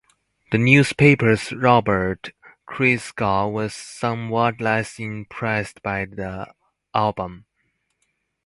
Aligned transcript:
The 0.51 0.57
newspaper's 0.57 1.53
Robert 1.53 2.31
Christgau 2.67 3.51
was 3.51 3.75
somewhat 3.75 4.59
less 4.59 4.97
impressed 4.97 5.83
by 5.83 6.05
the 6.05 6.51
album. 6.91 7.45